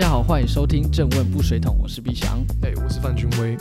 [0.00, 2.42] 家好，欢迎收听《正问不水桶》，我是毕翔。
[2.62, 3.54] 哎、我是范君威。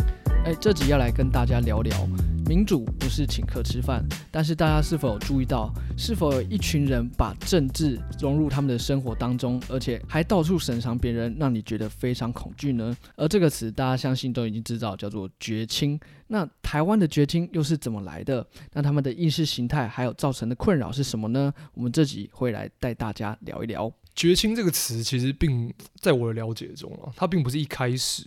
[0.46, 2.08] 哎，这集要来跟大家聊聊，
[2.48, 12.96] 民主不是请客吃饭，但是大家是否有注意到，是否有一群人把政治融入他们的生活当中，而且还到处审查别人，让你觉得非常恐惧呢？
[13.18, 16.00] 而这个词大家相信都已经知道，叫做绝亲。
[16.28, 18.48] 那台湾的绝亲又是怎么来的？
[18.71, 21.54] 那他们的意识形态还有造成的困扰是什么呢？
[21.74, 23.91] 我们这集会来带大家聊一聊。
[24.20, 28.23] 绝亲这个词其实并在我的了解中啊，它并不是一开始，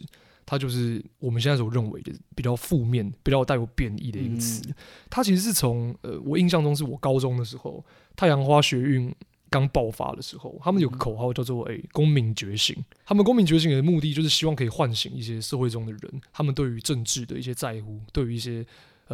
[0.47, 4.63] 它就是我们现在所认为的比较负面、比较带有贬义的一个词。
[5.11, 7.85] 它其实是从呃，我印象中是我高中的时候，
[8.17, 9.15] 太阳花学运
[9.51, 12.75] 刚爆发的时候，他们有个口号叫做“诶、公民觉醒”。
[13.05, 18.65] 他们公民觉醒的目的就是希望可以唤醒一些社会中的人，他们对于政治的一些在乎，对于一些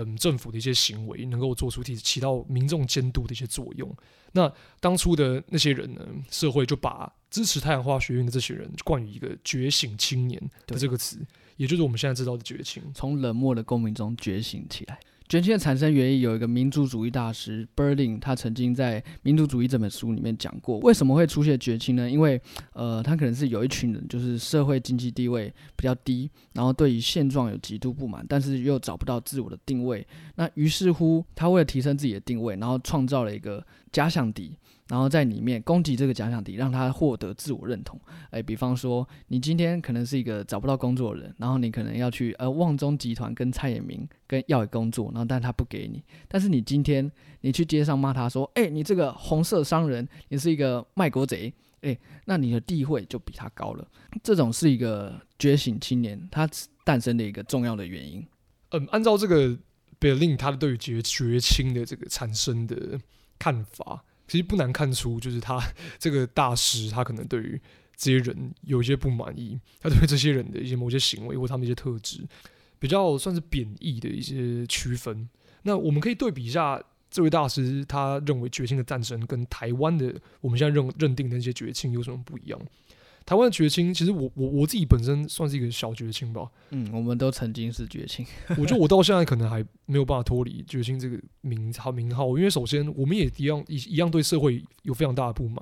[0.04, 3.94] 嗯政府的一些行为，能够做出起起到民众监督的一些作用。
[4.32, 11.18] 那当初的那些人呢，社会就把支持太阳花学运的这些人冠以一个“觉醒青年”的这个词，
[11.56, 12.82] 也就是我们现在知道的觉醒。
[12.94, 15.00] 从冷漠的公民中觉醒起来。
[15.28, 22.10] 觉醒的产生原因有一个民族主义大师 Berlin，他曾经在《民族主义》这本书里面讲过，为什么会出现绝亲呢？
[22.10, 22.40] 因为
[22.72, 30.06] 呃，他可能是有一群人就是社会经济地位比较低，然后对于现状有极度不满，但是又找不到自我的定位。
[30.36, 33.62] 那于是乎，他为了提升自己的定位，然后创造了一个
[33.92, 34.56] 假想敌。
[34.88, 38.00] 然后在里面攻击这个假想敌，让他获得自我认同。
[38.30, 46.02] 哎，比方说，你今天可能是一个找不到工作的人，然后你可能要去呃旺中集团跟蔡衍明跟要工作，然后但他不给你。
[46.26, 47.10] 但是你今天
[47.42, 51.52] 你去街上骂他说，哎，你这个红色商人，你是一个卖国贼，
[51.82, 53.86] 哎，那你的地位就比他高了。
[54.22, 56.48] 这种是一个觉醒青年他
[56.84, 58.26] 诞生的一个重要的原因。
[58.70, 59.56] 嗯，按照这个
[60.00, 62.98] Berlin 他对于绝绝亲的这个产生的
[63.38, 65.58] 看法，其实不难看出，就是他
[65.98, 67.60] 这个大师他可能对于
[67.96, 72.22] 这些人有一些不满意，他对这些人的一些某些行为或他们一些特质，
[72.78, 75.28] 比较算是贬义的一些区分。
[75.62, 76.80] 那我们可以对比一下
[77.10, 82.60] 这位大师他认为绝亲的诞生跟台湾的我们现在认认定的那些绝亲有什么不一样？
[83.28, 88.24] 台湾的绝青，其实我我我自己本身算是一个小绝青吧，嗯，我们都曾经是绝青。
[88.56, 95.58] 我觉得我到现在可能还没有办法脱离绝青这个名号名号，因为首先我们也一样一一样对社会有非常大的不满。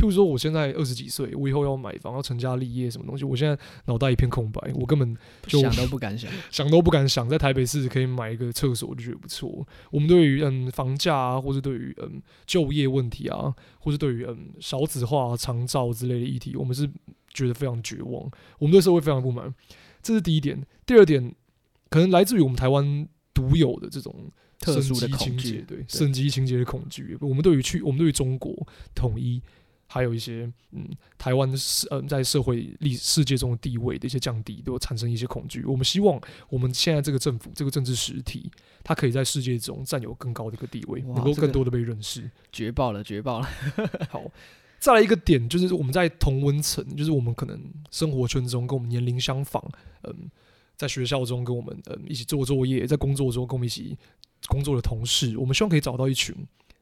[0.00, 5.14] 譬如说，我现在二十几岁，我以后要买房、要成家立业什么东西，我现在脑袋一片空白，我根本
[5.46, 6.30] 就想都不敢想。
[6.50, 9.68] 想都不敢想，在台北市可以买一个厕所，我就觉得不错。
[9.90, 16.88] 我们对于嗯房价啊，或是对于嗯就业问题啊，或是对于嗯少子化、长照之类的议题，我们是
[17.34, 19.54] 觉得非常绝望，我们对社会非常不满。
[20.00, 20.66] 这是第一点。
[20.86, 21.34] 第二点，
[21.90, 24.30] 可能来自于我们台湾独有的这种
[24.60, 27.18] 特殊的情恐惧节，对省级情节的恐惧。
[27.20, 29.42] 我们对于去，我们对于中国统一。
[29.92, 35.64] 还有一些嗯，台湾社嗯在社会历世界中的地位的一些降低，都产生一些恐惧。
[35.64, 38.48] 我们希望我们现在这个政府这个政治实体，
[38.84, 42.30] 它可以在世界中占有更高的一个地位，能够更多的被认识。
[42.52, 43.48] 绝爆了，绝爆了！
[44.08, 44.22] 好，
[44.78, 49.60] 再来一个点就是我们在同温层，就是我们可能生活圈中跟我们年龄相仿，
[50.04, 50.30] 嗯，
[50.76, 53.98] 在学校中跟我们嗯一起做作业，在工作中跟我们一起
[54.46, 56.32] 工作的同事，我们希望可以找到一群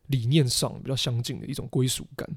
[0.08, 2.28] 理念上比较相近的一种归属感。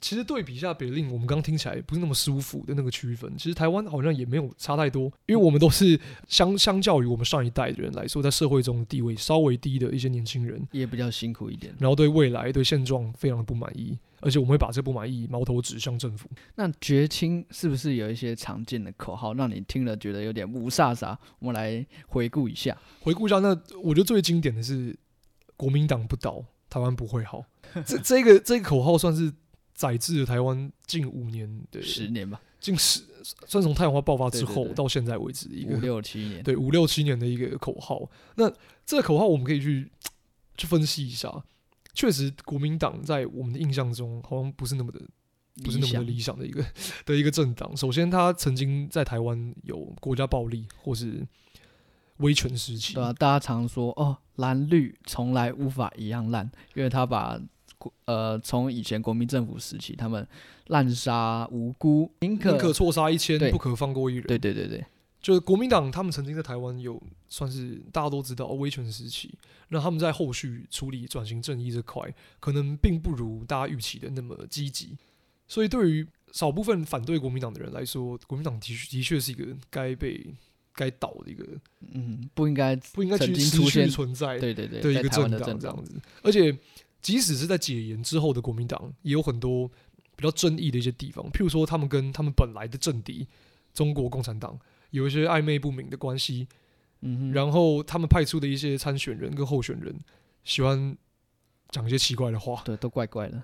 [0.00, 5.98] 其实对比一下别令，我们刚刚听起来不是那么舒服的那个区分，其实台湾好像也没有差太多，因为我们都是
[6.28, 11.74] 相相较于我们上一代的人来说，在社会中的地位稍微低的一些年轻人，也比较辛苦一点。
[11.78, 16.28] 然后对未来、对现状非常的不满意，而且我们会把这不满意矛头指向政府。
[16.54, 21.16] 那绝亲是不是有一些常见的口号，让你听了觉得有点无煞煞？
[21.40, 22.76] 我们来回顾一下。
[23.00, 23.48] 回顾一下，那
[23.82, 24.96] 我觉得最经典的是
[25.56, 27.44] “国民党不倒，台湾不会好”。
[27.84, 29.32] 这这个这个口号算是
[29.78, 33.00] 载至了台湾近五年的十年吧，近十，
[33.46, 36.42] 算从太阳花爆发之后到现在为止一个五六七年。
[36.42, 38.10] 对五六七年的一个口号。
[38.34, 38.52] 那
[38.84, 39.88] 这个口号我们可以去
[40.58, 41.32] 去分析一下。
[41.94, 45.00] 确实，国民党在我们的印象中好像不是那么的
[45.62, 46.64] 不是那么的理想的一个
[47.06, 47.76] 的一个政党。
[47.76, 51.24] 首先，他曾经在台湾有国家暴力或是
[52.16, 57.44] 威权时期，对啊，大家常说哦，蓝绿从来无法一样烂，因为他把国
[58.06, 60.26] 呃从以前国民政府时期，他们
[60.66, 64.26] 滥杀无辜，宁可宁可错杀一千，不可放过一人。
[64.26, 64.84] 对对对对，
[65.20, 69.32] 就是国民党他们曾经在台湾有算是大家都知道哦威权时期，
[69.68, 72.02] 那他们在后续处理转型正义这块，
[72.40, 74.96] 可能并不如大家预期的那么积极。
[75.46, 80.26] 所以对于少部分反对国民党的人来说，国民党的确的确是一个该被
[80.74, 81.44] 该倒的一个
[81.94, 85.98] 嗯，不应该不应该去持经出现续存在对对对，的一个政党这样子。
[86.22, 86.54] 而且，
[87.00, 89.68] 即使是在解严之后的国民党，也有很多
[90.16, 93.26] 比较争议的一些地方，譬如说他们跟他们本来的政敌
[93.72, 94.58] 中国共产党
[94.90, 96.48] 有一些暧昧不明的关系，
[97.02, 99.94] 嗯，然后他们派出的一些参选人跟候选人
[100.42, 100.96] 喜欢
[101.70, 103.42] 讲一些奇怪的话，对，都怪怪的。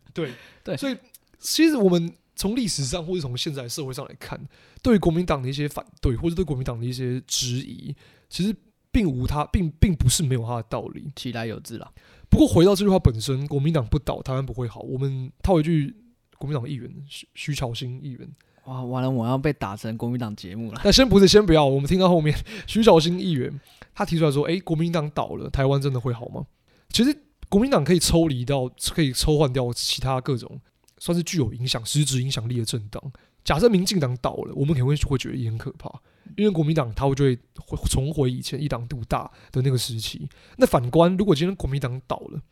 [0.12, 0.32] 对
[0.62, 0.76] 对。
[0.76, 0.96] 所以
[1.38, 4.38] 其实我们从历史上或者从现在社会上来看，
[4.82, 7.94] 对于国民党的一些反对或者对国民党的一些质疑，
[8.28, 8.54] 其实
[8.90, 11.12] 并无他，并并不是没有他的道理。
[11.16, 11.90] 其来有自啦。
[12.30, 14.80] 不过回到这句话本身，国民党不倒，台湾不会好。
[14.80, 15.94] 我们套一句
[16.36, 18.28] 国民党议员徐徐巧新议员，
[18.64, 20.80] 哇，完了，我要被打成国民党节目了。
[20.84, 22.36] 那先不是，先不要，我们听到后面
[22.66, 23.58] 徐巧芯议员
[23.94, 26.46] 他提出来说：“诶，国民党倒了，台湾真的会好吗？”
[26.90, 27.16] 其实
[27.48, 30.60] 国民党可以抽离到，可以抽换掉其他各种
[30.98, 33.02] 算是具有影响、实质影响力的政党。
[33.42, 35.90] 假设民进党倒了，我们可能会会觉得也很可怕，
[36.36, 40.28] 因为国民党他会就会会重回以前一党独大的那个时期。
[40.56, 42.42] 那反观，如果今天国民党倒了，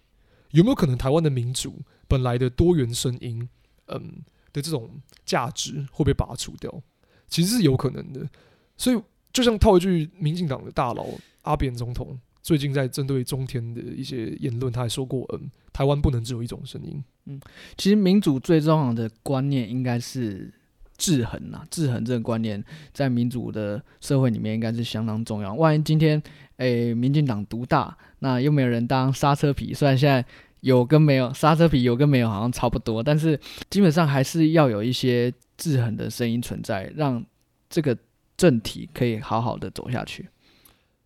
[0.51, 3.49] 有没有可能台湾的民主本来的多元声音，
[3.89, 4.91] 嗯的这种
[5.25, 6.83] 价值会被拔除掉？
[7.29, 8.29] 其实是有可能的。
[8.77, 9.01] 所以，
[9.33, 11.07] 就像套一句民进党的大佬
[11.43, 17.03] 阿扁总统最近在针对中天的一些言论，他还说过，嗯，台湾不能只有一种声音。
[17.25, 17.41] 嗯
[17.77, 20.53] 其实民主最重要的观念应该是
[20.97, 22.63] 制衡呐，制衡这个观念
[22.93, 25.55] 在民主的社会里面应该是相当重要。
[25.55, 26.23] 万一今天
[26.57, 30.25] 诶民进党独大，那又没有人当刹车皮，虽然现在
[30.61, 33.39] 有跟没有刹车皮有跟没有好像差不多，但是
[33.71, 37.25] 基本上还是要有一些制衡的声音存在，让
[37.69, 37.97] 这个
[38.37, 40.29] 政体可以好好的走下去。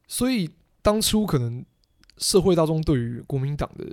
[0.07, 0.49] 所以
[0.83, 1.65] 当初可能
[2.19, 3.85] 社会大众对于国民党的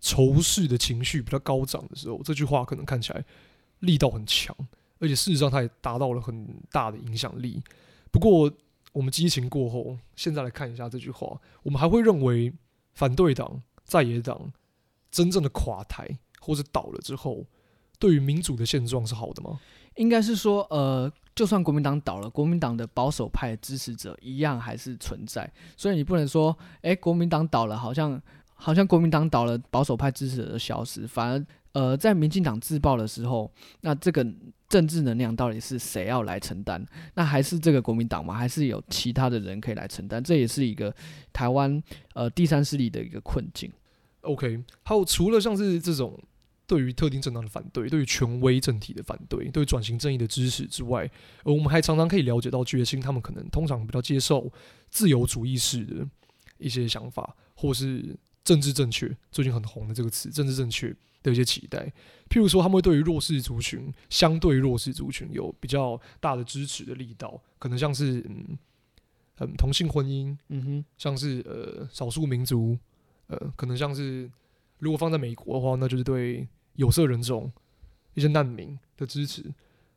[0.00, 3.24] 仇视的情绪比较高涨的时候，这句话可能看起来
[3.80, 4.54] 力道很强，
[4.98, 7.62] 而且事实上它也达到了很大的影响力。
[8.10, 8.50] 不过
[8.92, 12.52] 我们激情过后，现在来看一下这句话，我们还会认为
[12.92, 14.52] 反对党、在野党
[15.10, 16.08] 真正的垮台
[16.40, 17.44] 或者倒了之后，
[17.98, 19.58] 对于民主的现状是好的吗？
[19.96, 28.20] 应该是说，呃，就算国民党倒了，国民党的保守派支持者一样还是存在，所以你不能说，诶，国民党倒了，好像
[28.54, 34.24] 好像国民党倒了，保守派支持者消失，反而，呃，在民进党自爆的时候，那这个
[34.68, 36.84] 政治能量到底是谁要来承担？
[37.14, 38.32] 那还是这个国民党吗？
[38.34, 40.22] 还是有其他的人可以来承担？
[40.22, 40.94] 这也是一个
[41.32, 41.82] 台湾
[42.14, 43.70] 呃第三势力的一个困境。
[44.22, 46.18] OK，还有除了像是这种
[46.66, 51.10] 对于特定政党的反对，对于权威政体的反对，对转型正义的支持之外，
[51.42, 54.50] 呃，我们还常常可以了解到决心他们可能通常比较接受
[54.90, 56.08] 自由主义式的
[56.56, 60.94] 一些想法，或是政治正确，最近很红的这个词“政治正确”
[61.24, 61.90] 的一些期待。
[62.28, 68.58] 譬如说，他们会对于弱势族群、相对弱势族群有比较大的支持的力道，可能像是嗯
[69.38, 72.78] 嗯同性婚姻，嗯哼，像是呃少数民族，
[73.28, 74.30] 呃，可能像是
[74.78, 77.50] 如果放在美国的话，那就是对有色人种、
[78.12, 79.42] 一些难民的支持，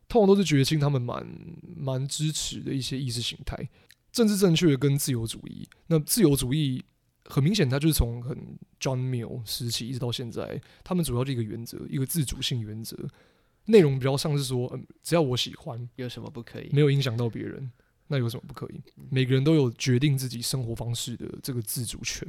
[0.07, 1.27] 通常都是觉青他们蛮
[1.75, 3.69] 蛮支持的一些意识形态，
[4.11, 5.67] 政治正确跟自由主义。
[5.88, 6.85] 那自由主义
[7.27, 8.35] 很明显，它就是从很
[8.79, 12.97] John Mill 时期一直到现在，他们主要的一个原则，一个自主性原则，
[13.65, 16.69] 内容比较像是说，嗯，只要我喜欢，有什么不可以？
[16.71, 17.69] 没有影响到别人，
[18.07, 18.81] 那有什么不可以？
[19.09, 22.28] 每个人都有决定自己生活方式的这个自主权，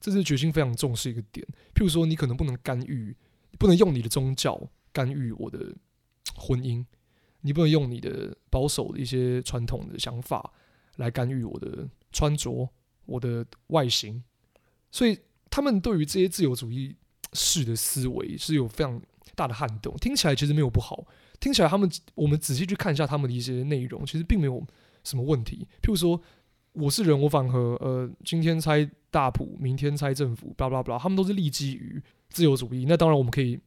[0.00, 1.46] 这是决心非常重视一个点。
[1.74, 3.14] 譬如说，你可能不能干预，
[3.58, 5.74] 不能用你的宗教干预我的
[6.34, 6.82] 婚姻，
[7.42, 10.54] 你不能用你的保守的一些传统的想法
[10.96, 12.70] 来干预我的穿着、
[13.06, 14.22] 我的外形。
[14.90, 15.18] 所以，
[15.50, 16.94] 他们对于这些自由主义
[17.32, 19.00] 式的思维是有非常
[19.34, 19.94] 大的撼动。
[19.96, 21.04] 听起来其实没有不好，
[21.40, 24.64] 听起来他们我们仔细去看一下他们的一些内容，其实并没有
[25.02, 25.66] 什么问题。
[25.82, 26.20] 譬如说，
[26.72, 32.84] 我是人，我反和，呃，今天猜大普，明天猜政府，巴拉巴拉，他们都是立基于自由主义。
[32.88, 33.58] 那当然，我们可以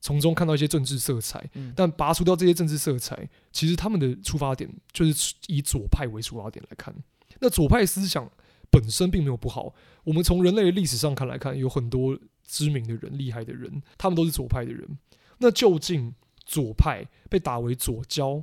[0.00, 6.94] 从中看到一些政治色彩，嗯但拔除掉这些政治色彩，其实他们的出发点就是以左派为出发点来看。
[7.40, 8.30] 那左派思想
[8.70, 14.98] 本身并没有不好，我们从人类的历史上看来看，有很多知名的人、厉害的人，他们都是左派的人。
[15.38, 18.42] 那究竟左派被打为左交、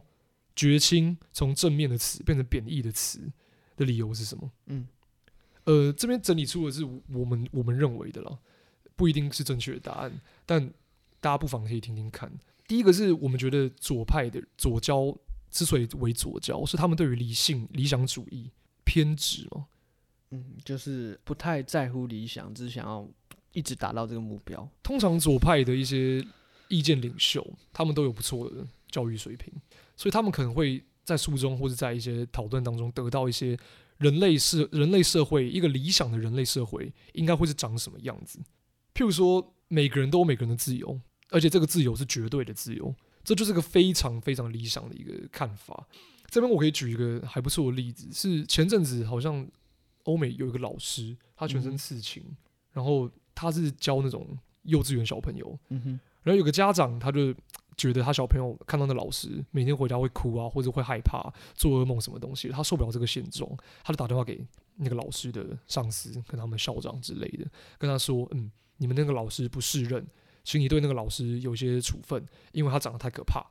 [0.56, 3.32] 绝亲，从正面的词变成贬义的词
[3.76, 4.52] 的理由是什么？
[4.68, 4.88] 嗯，
[5.64, 8.40] 呃，这边整理出的是我们我们认为的了，
[8.96, 10.12] 不一定是正确的答案，
[10.46, 10.70] 但
[11.20, 12.32] 大家不妨可以听听看。
[12.68, 15.16] 第一个是我们觉得左派的左交
[15.50, 18.52] 之所以为左交，是他们对于理性、理想主义
[18.84, 19.66] 偏执嘛？
[20.34, 23.08] 嗯，就是不太在乎理想，只想要
[23.52, 24.68] 一直达到这个目标。
[24.82, 26.26] 通常左派的一些
[26.70, 29.54] 意见领袖，他们都有不错的教育水平，
[29.96, 33.56] 所以他们可能会在书中或者在一些讨论当中得到一些
[34.00, 38.40] 人类社人类社会一个理想的人类社会应该会是长什么样子。
[38.96, 41.00] 譬如说，每个人都有每个人的自由，
[41.30, 45.88] 而且这个自由是绝对的自由，这就是个非常非常理想的一个看法。
[46.30, 49.48] 这边我可以举一个还不错的例子，是前阵子好像
[50.04, 52.24] 欧美有一个老师，他全身刺青，
[52.72, 57.34] 然后他是教那种幼稚园小朋友，嗯哼，然后有个家长他就
[57.76, 63.50] 觉得他小朋友看到那老师每天回家会哭啊，或者会害怕、做噩梦什么东西，他受不了这个现状，
[63.84, 64.46] 他就打电话给
[64.76, 67.46] 那个老师的上司，跟他们校长之类的，
[67.78, 70.06] 跟他说：“嗯，你们那个老师不适任，
[70.44, 73.44] 请你对那个老师有些处分，因为他长得太可怕。”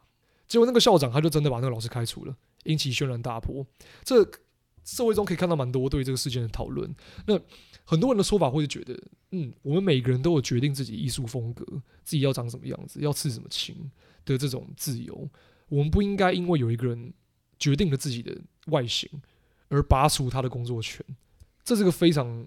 [0.47, 2.37] 结果那个校长他就真的把那个老师开除了。
[2.65, 3.67] 引起轩然大波，
[4.05, 4.25] 这
[4.85, 6.95] 社会中可以看到蛮多对这个事件的讨论。
[7.27, 7.39] 那
[7.85, 8.99] 很多人的说法会觉得，
[9.31, 11.65] 嗯，我们每个人都有决定自己艺术风格、
[12.05, 13.91] 自己要长什么样子、要刺什么青
[14.25, 15.29] 的这种自由。
[15.69, 17.13] 我们不应该因为有一个人
[17.59, 18.37] 决定了自己的
[18.67, 19.09] 外形
[19.69, 21.05] 而拔除他的工作权。
[21.65, 22.47] 这是个非常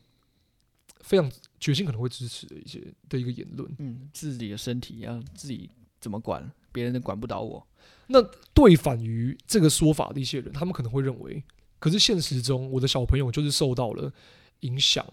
[1.02, 3.70] 非常决心可能会支持的一些的一个言论。
[3.80, 7.66] 嗯，自己的身体要自己怎么管，别人都管不倒我。
[8.08, 8.22] 那
[8.54, 11.44] 对反于这个说法的一些人，他们可能会认为，
[11.86, 14.12] 可是现实中我的小朋友就是受到了
[14.62, 15.06] 影响，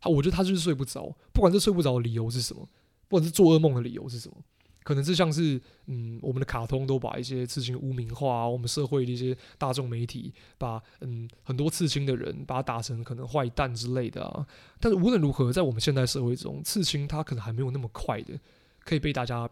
[0.00, 2.66] 他我觉得他就是睡不着，不管是睡不着的理由是什么，
[3.06, 4.36] 不管是做噩梦的理由是什么，
[4.82, 14.46] 可能是像是嗯我们的卡通都把一些刺青污名化，我们社会的一些大众媒体把嗯很多刺青的人把他打成可能坏蛋之类的啊，
[14.80, 18.40] 但是无论如何，在我们现代社会中，刺青它可能还没有那么快的
[18.84, 19.46] 可以被大家。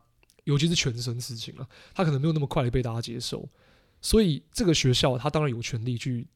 [0.44, 3.48] 尤其是全身刺青啊，他可能没有那么快的被大家接受，
[4.02, 6.26] 所以这个学校他当然有权利去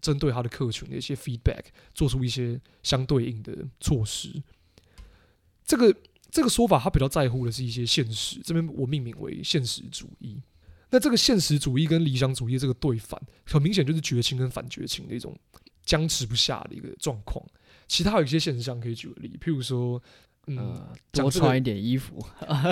[0.00, 1.64] 针对他的客群的一些 feedback
[1.94, 4.42] 做出一些相对应的措施。
[5.64, 5.94] 这个
[6.30, 10.40] 这个说法他比较在乎的是一些现实，这边我命名为现实主义。
[10.90, 15.36] 那这个现实主义跟理想主义这个对反，很明显就是绝情跟反绝情的一种
[15.84, 17.44] 僵持不下的一个状况。
[17.86, 20.02] 其他有一些现象可以举个例，譬如说。
[20.50, 22.26] 嗯，多穿一点衣服，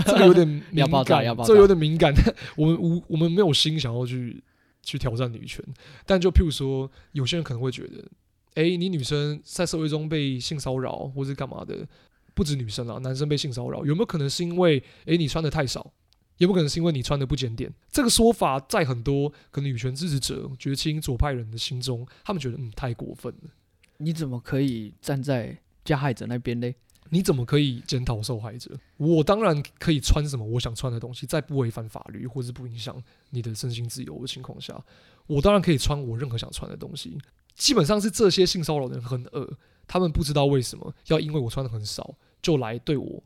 [0.06, 2.10] 这个有点敏感， 这有点敏感。
[2.56, 4.42] 我们无我们没有心想要去
[4.86, 5.62] 去挑战女权，
[6.06, 8.08] 但就譬如说，有些人可能会觉得，
[8.54, 11.86] 哎，你女生在社会中被性骚扰或是干嘛的，
[12.32, 15.92] 不止女生啊，男生被性骚扰，有没有可能是因为，哎，你穿的太少？
[16.38, 17.72] 有没有可能是因为你穿的不检点？
[17.90, 23.50] 这个说法在很多可能女权支持者、绝亲左派人的心中，他们觉得嗯太过分了。
[23.98, 26.70] 你怎么可以站在加害者那边呢？
[27.10, 28.78] 你怎么可以检讨受害者？
[28.96, 34.82] 我当然可以穿什么我想穿的东西，在不违反法律或是不影响你的身心自由的情况下，
[35.26, 37.18] 我当然可以穿我任何想穿的东西。
[37.54, 43.22] 基本上是这些性骚扰的人很恶，他们不知道为什么要因为我穿的很少就来对我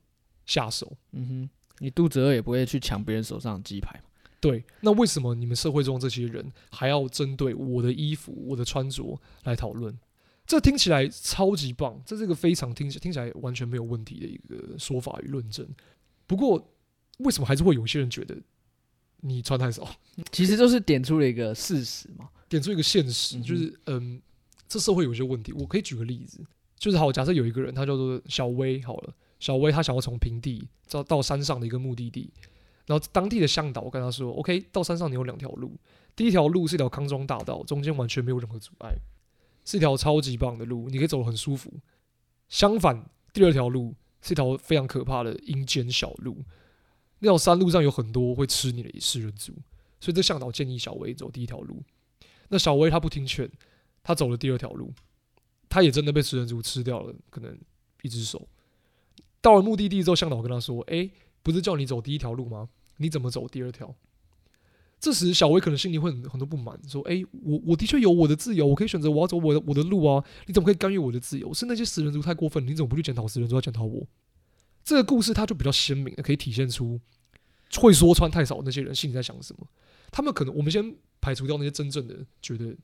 [0.47, 0.97] 下手。
[1.13, 4.01] 嗯哼，你肚子饿也不会去抢别人手上的鸡排
[4.41, 9.99] 对，那为什么你们社会中这些人还要针对我的衣服、我的穿着来讨论？
[10.51, 15.65] 这听起来超级棒，这是一个非常听起听起来完全没有问题的一个说法与论证。
[16.27, 16.61] 不过，
[17.19, 18.37] 为什么还是会有些人觉得
[19.21, 19.89] 你穿太少？
[20.33, 24.21] 其实就是点出了一个事实嘛，点出一个现实，就是嗯，
[24.67, 25.53] 这社会有些问题。
[25.53, 26.45] 我可以举个例子，
[26.77, 32.29] 就是好，假设有一个人，他叫做小薇，好了，小薇他想要从平地到到山上的一个目的地，
[32.87, 35.79] 然后当地的向导跟他说：“OK，到山上你有两条路，
[36.17, 38.93] 第一条路是一条康庄大道，中间完全没有任何阻碍。”
[39.71, 41.73] 是一条超级棒的路，你可以走得很舒服。
[42.49, 46.45] 相反，第二条路是一条非常可怕的阴间小路。
[47.21, 49.53] 那条山路上有很多会吃你的食人族，
[50.01, 51.85] 所以这向导建议小薇走第一条路。
[52.49, 53.49] 那小薇他不听劝，
[54.03, 54.93] 他走了第二条路，
[55.69, 57.57] 他也真的被食人族吃掉了，可能
[58.03, 58.49] 一只手。
[59.41, 61.09] 到了目的地之后，向导跟他说：“哎，
[61.45, 62.69] 不是叫你走第一条路吗？
[62.97, 63.95] 你怎么走第二条？”
[65.01, 70.23] 这时，小薇可能心里会很很多不满，说：“哎，我我的确有我的自由，我可以选择我要走我的我的路啊！
[70.47, 71.55] 你怎么可以干预我的自由？
[71.55, 74.07] 是那些死人族太过分，你怎么不去检讨死人族，要检讨我？”
[74.85, 77.01] 这个故事它就比较鲜明的，可以体现出
[77.77, 79.67] 会说穿太少的那些人心里在想什么。
[80.11, 82.77] 他们可能，我们先排除掉那些真正的觉得。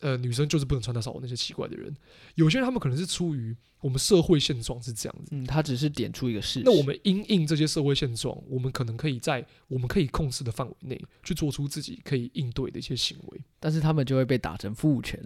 [0.00, 1.16] 呃，女生就是不能穿太少。
[1.20, 1.94] 那些奇怪的人，
[2.34, 5.30] 有些人他们可能是出于我们社会现状是这样子。
[5.30, 6.62] 嗯，他只是点出一个事实。
[6.64, 13.40] 那我们因应这些社会现状，我们可能可以在我们可以控制的范围内去做出自己可以应对的一些行为。
[13.58, 15.18] 但是他们就会被打成父权。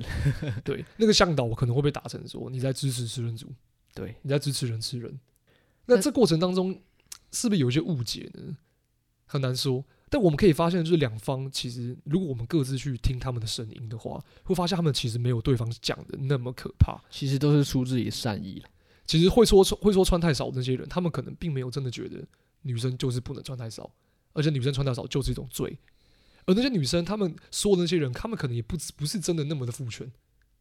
[0.63, 3.53] 对，那个向导可能会被打成说你在支持吃人族，
[3.95, 5.19] 对，你在支持人吃人。
[5.87, 6.81] 那这过程当中
[7.33, 8.57] 是不是有一些误解呢？
[9.25, 9.85] 很难说。
[10.11, 16.99] 但我们可以发现，就是两方其实，如果我们各自去听他们的声音的话，会发现他们其实没有对方讲的那么可怕。
[17.11, 18.63] 其实都是出自于善意
[19.07, 22.23] 其实会说会说穿太少那些人，他们可能并没有真的觉得
[22.63, 23.91] 女生就是不能穿太少，
[24.33, 25.79] 而且女生穿太少就是一种罪。
[26.45, 30.11] 而那些女生，他们说的那些人，他们可能也不不是真的那么的父权。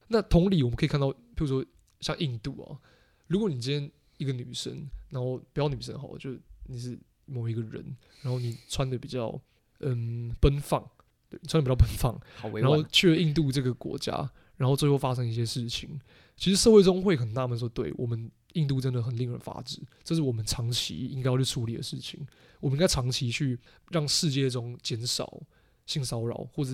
[0.07, 1.65] 那同理，我们可以看到，譬如说
[1.99, 2.79] 像印度啊，
[3.27, 6.31] 如果你今天一个女生，然后不要女生好，就
[6.65, 9.39] 你是某一个人，然后你穿的比较
[9.81, 10.83] 嗯奔放，
[11.29, 12.81] 对，穿的比较奔放，好然后。
[12.91, 15.99] 去了印度这个国家，然后最后发生一些事情，
[16.35, 22.25] 其实社会中会很纳闷说，对我们印度真的很令人发指，这是我们长期应该要去处理的事情，
[22.59, 23.59] 我们应该长期去
[23.91, 25.41] 让世界中减少
[25.85, 26.71] 性骚扰或者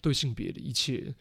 [0.00, 1.14] 对性别的一切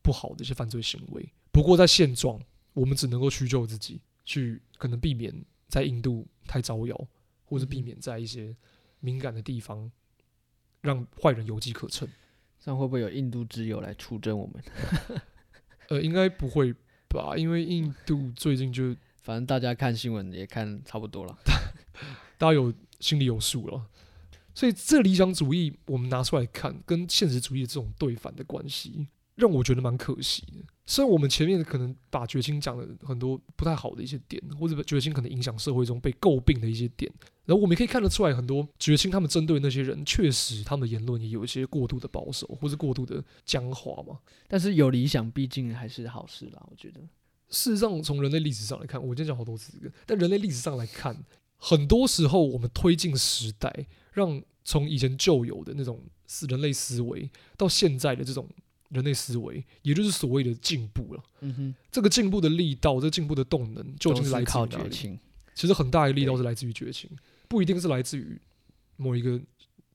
[0.00, 1.28] 不好的一些犯罪行为。
[1.50, 2.40] 不过在现状，
[2.72, 5.34] 我们只能够屈就自己，去可能避免
[5.68, 7.08] 在印度太招摇，
[7.48, 8.54] 或是避免在一些
[9.00, 9.90] 敏感的地方
[10.82, 12.06] 让坏人有机可乘。
[12.60, 14.62] 这样会不会有印度之友来出征我们？
[15.88, 16.74] 呃，应该不会
[17.08, 17.36] 吧？
[17.36, 21.38] 因为印度最近就 反正大家看新闻也看差不多了。
[22.36, 23.86] 大家有心里有数了，
[24.54, 29.06] 所以这理想主义我们拿出来看，跟现实主义这种对反的关系，
[29.38, 30.54] 让我觉得蛮可惜的。
[30.84, 37.10] 虽然我们前面可能把绝情讲了很多不太好的一些点，或者绝情可能影响社会中被诟病的一些点，
[37.44, 44.18] 然后我们也可以看得出来，很多绝情他们针对那些人，确实他们的言论也有一些过度的保守，或是过度的僵化嘛。
[44.48, 46.66] 但是有理想，毕竟还是好事啦。
[46.68, 47.00] 我觉得，
[47.48, 51.16] 事实上，从人类历史上来看，我今天讲好多次这个，但人类历史上来看，
[51.58, 58.48] 很多时候我们推进时代，让从以前旧有的那种思人类思维，到现在的这种
[58.88, 61.22] 人类思维，也就是所谓的进步了。
[61.40, 64.66] 嗯哼，这个进步的力道，这个进步的动能，究竟是来自于？
[64.68, 65.18] 绝情。
[65.54, 67.10] 其实很大的力道是来自于绝情，
[67.48, 68.40] 不一定是来自于
[68.96, 69.40] 某一个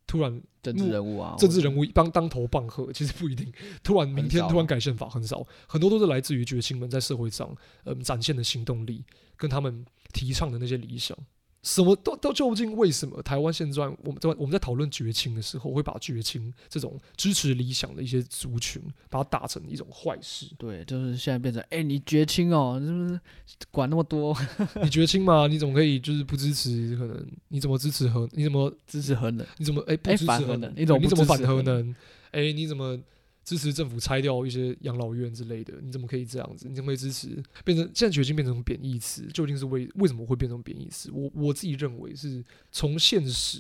[0.05, 3.51] 突然政治人物啊，政治人物当当头棒喝，其实不一定。
[3.81, 9.05] 突然明天突然改宪法很少，很多都是来自于绝情们在社会上嗯展现的行动力，
[9.37, 11.17] 跟他们提倡的那些理想。
[11.63, 20.47] 什么都都究竟为什么台湾现在我们在我们在讨论绝情的时候，会把绝情这种支持理想的一些族群，把它打成一种坏事？
[20.57, 23.19] 对，就是现在变成，哎、你绝亲哦， 是不是
[23.71, 24.37] 管那么多，
[24.83, 25.47] 你绝情嘛？
[25.47, 26.95] 你怎么可以就是不支持？
[26.97, 28.27] 可能你怎么支持核？
[28.33, 29.47] 你怎么支持核能？
[29.57, 30.37] 你怎么哎、不哎支持核能？
[30.37, 31.95] 反核能你怎么不支持核核能？
[32.31, 32.99] 哎、你怎么
[33.43, 35.73] 支持政府拆掉一些养老院之类的？
[35.81, 36.67] 你怎么可以这样子？
[36.67, 39.25] 你怎么会支持变成现在决心变成贬义词？
[39.33, 41.11] 究竟是为为什么会变成贬义词？
[41.11, 43.59] 我我自己认为是从现实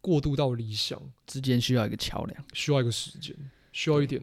[0.00, 2.44] 过渡到理想，之间需要一个桥梁。
[2.52, 3.36] 需要一个时间，
[3.72, 4.22] 需要一点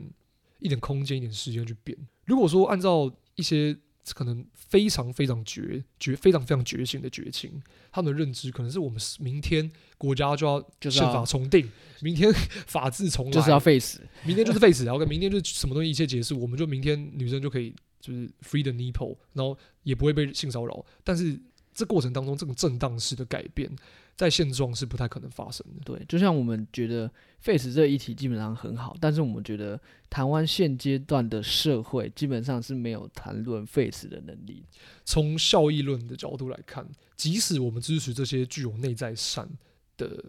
[0.59, 1.97] 一点空间、一点时间去变。
[2.25, 3.77] 如果说按照一些
[4.13, 11.69] 可能非常非常绝绝非常非常觉醒的绝情，他们的认知可能是我们明天国家就要就是宪法重定，
[12.01, 12.31] 明天
[12.65, 20.85] 法治重来，就是要 face，明天就是 face，然后跟明天就什么东西一切结束，我们就明天女生就可以就是 free the nipple，然后也不会被性骚扰。
[21.03, 21.39] 但是
[21.73, 23.69] 这过程当中，这种震荡式的改变，
[24.17, 25.81] 在现状是不太可能发生的。
[25.85, 34.65] 对，就像我们觉得 face 这个议题基本上很好，但是我们觉得台湾现阶段的社会基本上是没有谈论 face 的能力。
[35.05, 39.47] 从效益论的角度来看，即使我们支持这些具有内在善
[39.95, 40.25] 的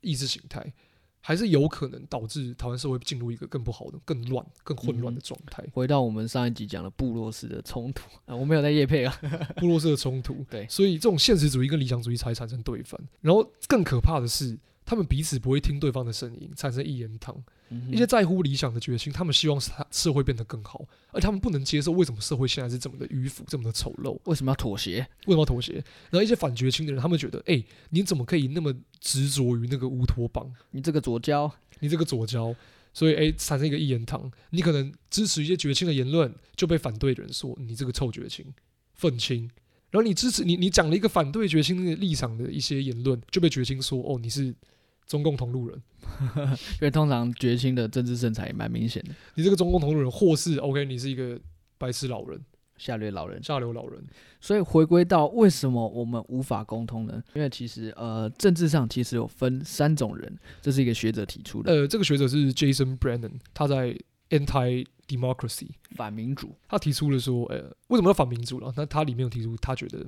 [0.00, 0.72] 意识形态，
[1.24, 5.64] 还是有可能导致台湾社会进入一个更不好的、更乱、更混乱的状态。
[5.72, 9.16] 回到我们上一集讲的部落式的冲突 啊，我没有在夜配啊，
[9.56, 13.00] 部落式的冲突， 对所以这种现实主义跟理想主义才会产生对反。
[13.20, 17.42] 然后更可怕的是，他们彼此不会听对方的声音，产生一言堂。
[17.90, 24.18] 一些在乎理想的决心，他们希望社社会变得更好，而他们不能接受为什么社会现在是这么的迂腐、这么的丑陋。
[24.24, 24.98] 为什么要妥协？
[25.24, 25.72] 为什么要妥协？
[26.10, 30.52] 然后一些反绝情的人，他们觉得，哎、你怎么可以那么执着于那个乌托邦？
[30.72, 32.54] 你这个左交，你这个左交，
[32.92, 34.30] 所以哎、产生一个一言堂。
[34.50, 38.52] 你可能支持一些绝情的言论，就被反对的人说你这个臭绝情、
[38.92, 39.50] 愤青。
[39.92, 44.52] 然后你支持你你讲了一个反对绝情的立场的一些言论，就被绝情说哦你是
[45.06, 45.80] 中共同路人，
[46.36, 51.38] 因为通常绝亲的政治色彩也蛮明显的，你这个中共同路人，或是 OK 你是一个
[51.76, 52.40] 白痴老人、
[52.78, 53.42] 下流老人。
[53.42, 54.02] 下流老人。
[54.40, 57.22] 所以回归到为什么我们无法沟通呢？
[57.34, 63.96] 因为其实呃，政治上其实有分三种人，这是一个学者提出的，呃，这个学者是 Jason Brennan，他在
[64.32, 66.56] Anti Democracy 反民主。
[66.66, 68.72] 他提出了说，呃，为什么要反民主了？
[68.76, 70.04] 那他里面有提出，他觉得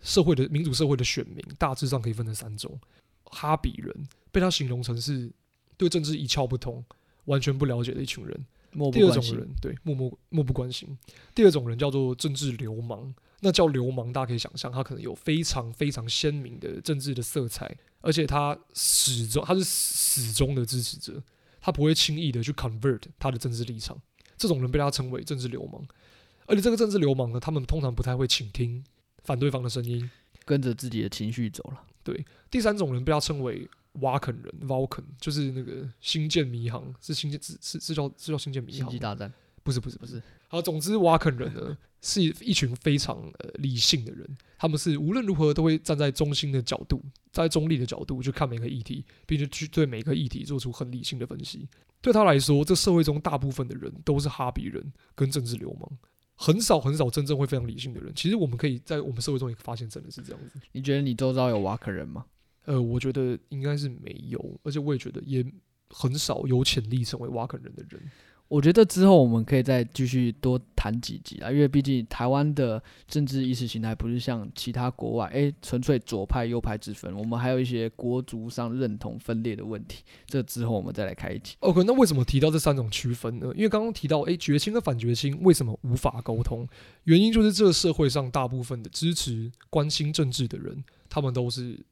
[0.00, 2.78] 社会的民主社会的选民大致上可以分成三种：
[3.24, 5.32] 哈比人被他形容成是
[5.76, 6.84] 对政治一窍不通、
[7.24, 8.36] 完全不了解的一群人；
[8.72, 10.88] 漠不关心第二种人，对漠漠漠不关心；
[11.34, 13.14] 第二种人叫做政治流氓。
[13.40, 21.22] 那叫流氓，大家可以想象，他可能有非常非常鲜明的政治的色彩，而且他始终他是始终的支持者，
[21.66, 24.00] 他不会轻易的去 convert 他的政治立场。
[24.36, 25.84] 这种人被他称为政治流氓，
[26.46, 28.84] 而且这个政治流氓呢，他们通常不太会倾听
[29.24, 30.08] 反对方的声音。
[30.44, 31.82] 跟着自己的情绪走了。
[32.04, 38.82] 对第三种人被他称为挖坑人 （Vulcan），就是那个星舰迷航，是星舰是是是叫是叫星舰迷航？
[38.82, 39.32] 星际大战
[39.64, 40.22] 不是不是不是。
[40.46, 41.76] 好，总之挖坑人呢
[42.06, 44.24] 是一群非常呃理性的人，
[44.56, 51.68] 他们是无论如何都会站在中心的角度，在中立的角度去看每个议题，并且去对每个议题做出很理性的分析。
[52.00, 55.98] 对他来说，这社会中大部分的人都是哈比人跟政治流氓，
[56.36, 58.12] 很少很少真正会非常理性的人。
[58.14, 60.60] 其实我们可以在我们社会中也发现，真的是这样子。
[60.70, 62.24] 你觉得你周遭有瓦克人吗？
[62.66, 65.44] 呃，我觉得应该是没有，而且我也觉得也
[65.90, 68.00] 很少有潜力成为瓦肯人的人。
[68.48, 80.04] 我觉得之后我们可以再继续多谈几集啊，因为毕竟台湾的政治意识形态不是像其他国外，诶纯粹左派右派之分，我们还有一些国族上认同分裂的问题。
[80.26, 81.56] 这之后我们再来开一集。
[81.58, 83.50] OK，那为什么提到这三种区分呢？
[83.56, 86.68] 因为刚刚提到，诶，绝亲跟反绝亲为什么无法沟通？
[87.04, 91.84] 原因就是这个社会上大部分的支持、关心政治的人，他们都是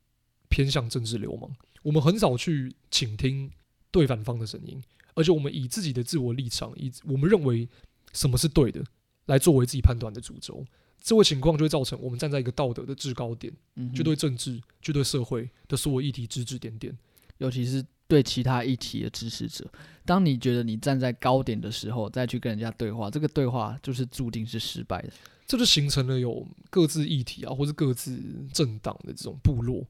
[0.49, 1.51] 偏向政治流氓。
[1.83, 3.51] 我们很少去倾听
[3.91, 4.81] 对反方的声音。
[5.15, 7.69] 而且我们以自己的自我立场，以我们认为
[8.13, 8.85] 什么是对的，
[9.27, 10.65] 来作为自己判断的主轴，
[11.01, 13.53] 这个情况就会造成我们站在一个道德的制高点，
[13.95, 16.97] 就对政治、就对社会的所有议题指指点点，
[17.39, 19.71] 尤其是对其他议题的支持者。
[20.05, 25.11] 当你觉得你站在高点的时候，再去跟人家对话，这个对话就是注定是失败的。
[25.47, 28.19] 这就形成了有各自议题啊，或者各自
[28.53, 29.87] 政党的这种部落。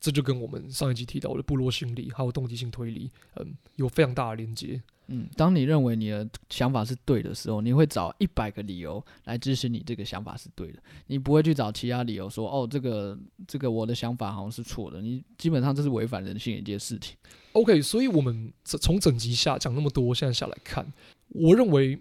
[0.00, 4.80] 这就跟我们上一集提到的部落心理还有动机性推理，嗯，有非常大的连接。
[5.08, 15.00] 嗯，当你认为你的想法是对的时候，你会找一百个理由来支持你这个想法是对的，你不会去找其他理由说，哦，这个这个我的想法好像是错的。
[15.00, 17.16] 你基本上这是违反人性的一件事情。
[17.52, 20.84] OK，所以我们从整集下讲那么多，现在下来看，
[21.28, 21.96] 我认为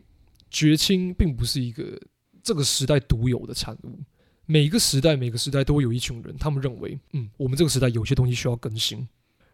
[0.49, 2.01] 绝亲并不是一个
[2.41, 3.99] 这个时代独有的产物。
[4.45, 8.99] 每一个时代，每个时代都会有一群人，他们认为，嗯，我们这个时代有些东西需要更新，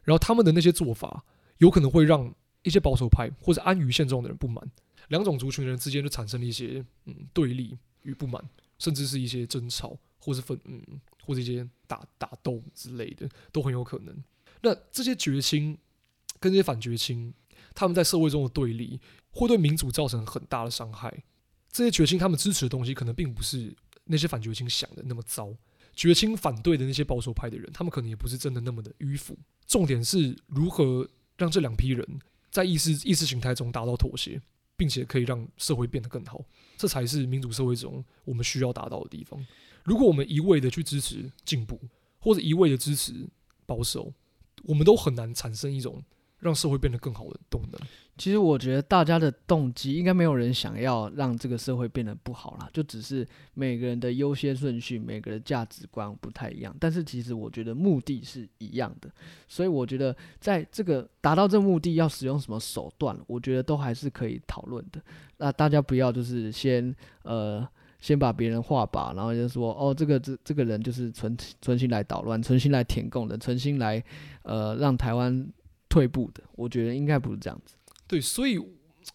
[0.04, 1.24] 然后他们的那些做法
[1.60, 4.70] 有可能会让一些保守派或者安于现状的人不满，
[5.08, 8.44] 两种族群人之间就产生了一些嗯对立与不满，
[8.80, 10.82] 甚至是一些争吵，或是分嗯
[11.24, 14.16] 或者一些打打斗之类的都很有可能。
[14.62, 15.78] 那这些绝亲
[16.40, 17.34] 跟这些反绝亲，
[17.74, 19.00] 他们在社会中的对立，
[19.32, 21.24] 会对民主造成很大的伤害。
[21.72, 23.74] 这些绝亲他们支持的东西，可能并不是。
[24.06, 25.54] 那些反绝亲想的那么糟，
[25.96, 29.38] 绝亲反对的那些保守派的人，他们可能也不是真的那么的迂腐。
[29.66, 34.42] 重点是如何让这两批人在意识意识形态中达到妥协，
[34.76, 36.44] 并且可以让社会变得更好，
[36.78, 39.46] 这才是民主社会中我们需要达到的地方。
[39.84, 41.80] 如果我们一味的去支持进步，
[42.20, 43.30] 或者一味的支持
[43.66, 44.14] 保守，
[44.64, 46.04] 我们都很难产生一种。
[46.42, 47.80] 让社会变得更好的动能。
[48.18, 53.26] 其实我觉得大家的动机应该没有人想要让这个社会变得不好啦，就只是
[53.56, 56.76] 每个人的优先顺序、每个人价值观不太一样。
[56.80, 59.10] 但是其实我觉得目的是一样的，
[59.48, 65.02] 所以我觉得在这个达到这目的要使用什么手段，我觉得都还是可以讨论的。
[65.38, 67.68] 那大家不要就是先呃
[68.02, 74.04] 先把别人话把，然后就说哦这个这这个人就是存存心来捣乱、存心来填供的、存心来
[74.44, 75.48] 呃让台湾。
[75.92, 77.76] 退步的，我觉得应该不是这样子。
[78.08, 78.58] 对，所以，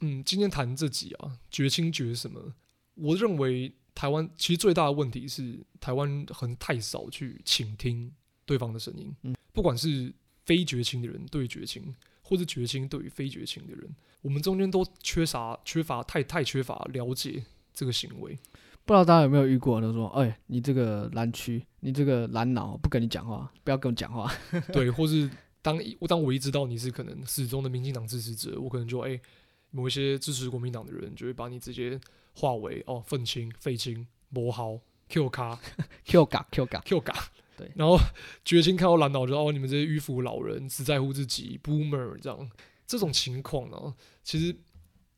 [0.01, 2.53] 嗯，今天谈这集啊，绝亲绝什么？
[2.95, 8.13] 我认为台湾其实最大的问题是台湾很太少去倾听
[8.45, 9.15] 对方的声音。
[9.23, 10.13] 嗯，不管是
[10.45, 13.89] 非绝情的人对绝情，或是绝情对于非绝情的人，
[14.21, 18.39] 我们中间都缺啥缺乏太太缺乏了解这个行为。
[18.85, 19.81] 不知道大家有没有遇过？
[19.81, 24.33] 都说，哎，你这个蓝区，你这个蓝脑，不跟你讲话，不要跟我讲话。
[24.73, 25.31] 对，或是。
[25.67, 29.21] 当我当我一知道你是可能始终的民进党支持者，我可能就哎，
[29.73, 31.99] 某一些支持国民党的人就会把你直接
[32.35, 35.59] 化为哦愤青、废青、魔豪、Q 卡、
[36.07, 37.13] Q 嘎、Q 嘎、Q 嘎。
[37.57, 37.99] 对，然后
[38.45, 42.49] 绝情看到蓝岛就哦，你们这些迂腐老人只在乎自己，Boomer 这样
[42.87, 44.55] 这种情况呢，其实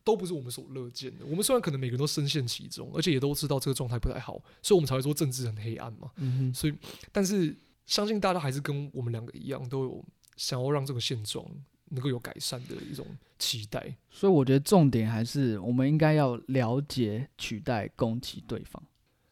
[0.03, 1.27] 都不是我们所乐见的。
[1.27, 6.11] 我们虽然可能每个人都深陷其中，而且也都知道这个状态不太好，所以我们才会说政治很黑暗嘛。
[6.17, 6.55] 嗯哼。
[6.55, 6.75] 所以，
[7.13, 10.05] 但是相信大家还是跟我们两个一样都有。
[10.39, 11.45] 想要让这个现状
[11.91, 13.05] 能够有改善的一种
[13.39, 18.83] 期待，所以我觉得重点还是我们应该要了解取代攻击对方，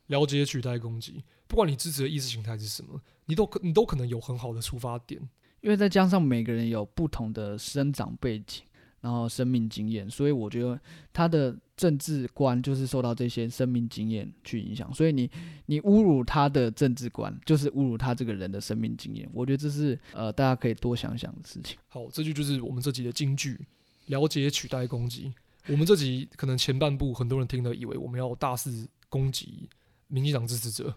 [0.08, 5.20] 了解取代攻击，不管你支持的意识形态是什么，你都可你都可能有很好的出发点，
[5.60, 8.62] 因为再加上每个人有不同的生长背景。
[9.00, 10.80] 然后生命经验，所以我觉得
[11.12, 14.92] 他的政治观就是受到这些生命经验去影响。
[14.92, 15.30] 所以你
[15.66, 19.28] 你侮辱他的政治观，就是侮辱他这个人的生命经验。
[19.32, 21.76] 我觉得这是呃大家可以多想想的事情。
[21.88, 23.60] 好，这句就是我们这集的金句：
[24.06, 25.32] 了解取代攻击。
[25.68, 29.68] 我们这集可能前半部很多人听了以为我们要大肆攻击
[30.08, 30.94] 民进党支持者，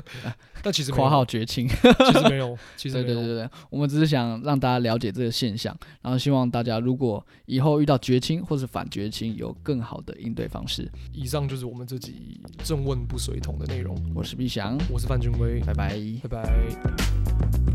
[0.62, 1.66] 但其实没括有号绝情。
[1.68, 2.94] 其实没有，其实。
[2.94, 10.90] 对对对对，我们只是想让大家了解这个现象，然后希望大家如果以后遇到绝亲或是反绝亲，有更好的应对方式。
[11.12, 13.96] 以上就是我们这集正问不随同的内容。
[14.14, 15.98] 我是毕翔，我是范俊威，拜拜。
[16.22, 17.69] 拜拜。